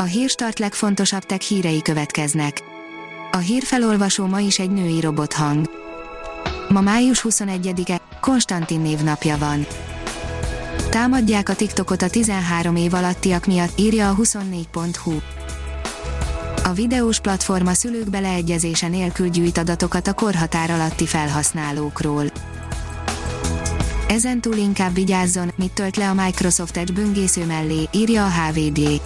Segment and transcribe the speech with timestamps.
[0.00, 2.62] A hírstart legfontosabb tech hírei következnek.
[3.30, 5.70] A hírfelolvasó ma is egy női robothang.
[6.68, 9.66] Ma május 21-e, Konstantin névnapja van.
[10.90, 15.12] Támadják a TikTokot a 13 év alattiak miatt, írja a 24.hu.
[16.64, 22.24] A videós platforma szülők beleegyezése nélkül gyűjt adatokat a korhatár alatti felhasználókról.
[24.08, 29.00] Ezentúl inkább vigyázzon, mit tölt le a Microsoft Edge böngésző mellé, írja a HVD.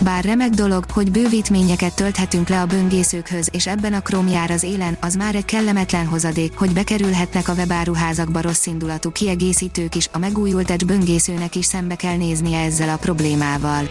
[0.00, 4.62] Bár remek dolog, hogy bővítményeket tölthetünk le a böngészőkhöz, és ebben a Chrome jár az
[4.62, 10.70] élen, az már egy kellemetlen hozadék, hogy bekerülhetnek a webáruházakba indulatú kiegészítők is, a megújult
[10.70, 13.86] Edge böngészőnek is szembe kell néznie ezzel a problémával.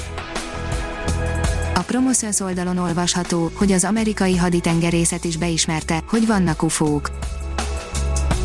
[1.75, 7.11] A Promoszöns oldalon olvasható, hogy az amerikai haditengerészet is beismerte, hogy vannak ufók.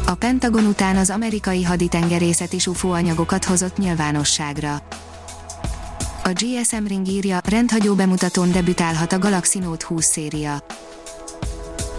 [0.07, 4.83] A Pentagon után az amerikai haditengerészet is UFO anyagokat hozott nyilvánosságra.
[6.25, 10.65] A GSM Ring írja, rendhagyó bemutatón debütálhat a Galaxy Note 20 széria.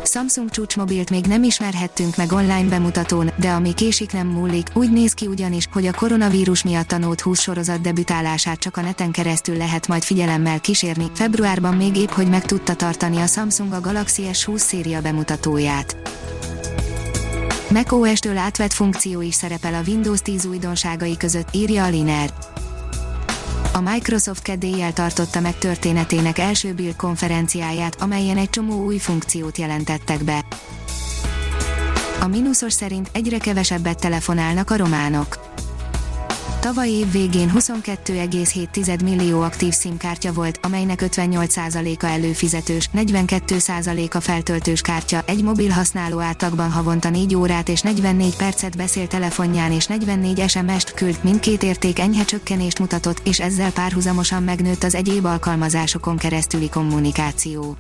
[0.04, 5.14] Samsung csúcsmobilt még nem ismerhettünk meg online bemutatón, de ami késik nem múlik, úgy néz
[5.14, 9.58] ki ugyanis, hogy a koronavírus miatt a Note 20 sorozat debütálását csak a neten keresztül
[9.58, 11.12] lehet majd figyelemmel kísérni.
[11.14, 15.98] Februárban még épp hogy meg tudta tartani a Samsung a Galaxy S20 széria bemutatóját.
[17.70, 22.34] macOS-től átvett funkció is szerepel a Windows 10 újdonságai között, írja a Liner
[23.74, 30.24] a Microsoft kedéllyel tartotta meg történetének első Build konferenciáját, amelyen egy csomó új funkciót jelentettek
[30.24, 30.46] be.
[32.22, 35.52] A mínuszos szerint egyre kevesebbet telefonálnak a románok.
[36.64, 45.44] Tavaly év végén 22,7 millió aktív SIM-kártya volt, amelynek 58%-a előfizetős, 42%-a feltöltős kártya, egy
[45.44, 51.20] mobil használó átlagban havonta 4 órát és 44 percet beszél telefonján és 44 SMS-t küld,
[51.22, 57.76] mindkét érték enyhe csökkenést mutatott, és ezzel párhuzamosan megnőtt az egyéb alkalmazásokon keresztüli kommunikáció.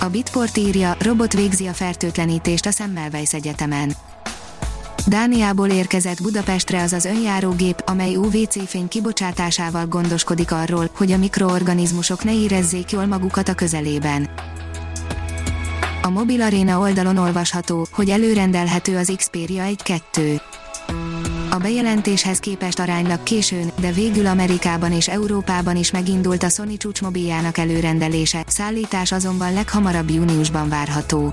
[0.00, 3.92] A Bitport írja, robot végzi a fertőtlenítést a Semmelweis Egyetemen
[5.06, 12.24] Dániából érkezett Budapestre az az önjárógép, amely UVC fény kibocsátásával gondoskodik arról, hogy a mikroorganizmusok
[12.24, 14.28] ne érezzék jól magukat a közelében.
[16.02, 20.40] A Mobil Arena oldalon olvasható, hogy előrendelhető az Xperia 1-2.
[21.50, 27.58] A bejelentéshez képest aránylag későn, de végül Amerikában és Európában is megindult a Sony csúcsmobiljának
[27.58, 31.32] előrendelése, szállítás azonban leghamarabb júniusban várható.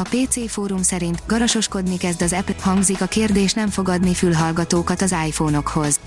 [0.00, 5.14] A PC fórum szerint garasoskodni kezd az Apple, hangzik a kérdés nem fogadni fülhallgatókat az
[5.26, 6.00] iPhone-okhoz.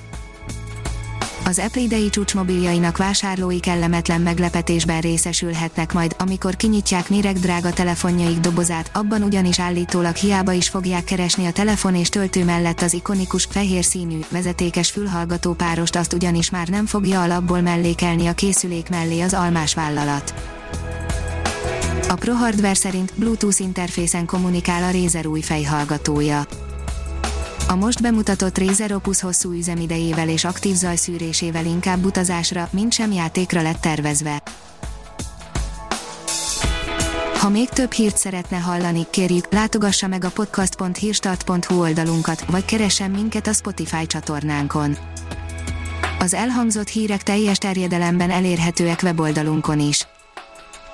[1.45, 9.23] Az Apple idei csúcsmobiljainak vásárlói kellemetlen meglepetésben részesülhetnek majd, amikor kinyitják drága telefonjaik dobozát, abban
[9.23, 14.19] ugyanis állítólag hiába is fogják keresni a telefon és töltő mellett az ikonikus, fehér színű,
[14.29, 19.73] vezetékes fülhallgató párost azt ugyanis már nem fogja alapból mellékelni a készülék mellé az almás
[19.73, 20.52] vállalat.
[22.13, 26.45] A Pro Hardware szerint Bluetooth interfészen kommunikál a Razer új fejhallgatója.
[27.67, 33.61] A most bemutatott Razer Opus hosszú üzemidejével és aktív zajszűrésével inkább utazásra, mint sem játékra
[33.61, 34.43] lett tervezve.
[37.39, 43.47] Ha még több hírt szeretne hallani, kérjük, látogassa meg a podcast.hírstart.hu oldalunkat, vagy keressen minket
[43.47, 44.97] a Spotify csatornánkon.
[46.19, 50.07] Az elhangzott hírek teljes terjedelemben elérhetőek weboldalunkon is.